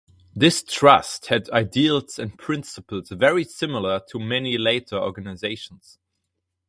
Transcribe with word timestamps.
This 0.33 0.63
trust 0.63 1.27
had 1.27 1.47
ideals 1.51 2.17
and 2.17 2.35
principles 2.35 3.09
very 3.09 3.43
similar 3.43 4.01
to 4.09 4.17
many 4.19 4.57
later 4.57 4.97
organisations. 4.97 5.99